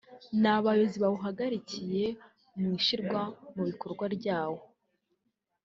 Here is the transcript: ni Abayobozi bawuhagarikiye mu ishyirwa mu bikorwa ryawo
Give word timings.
ni 0.41 0.49
Abayobozi 0.55 0.97
bawuhagarikiye 1.03 2.05
mu 2.59 2.67
ishyirwa 2.79 3.21
mu 3.53 3.63
bikorwa 3.69 4.05
ryawo 4.15 4.59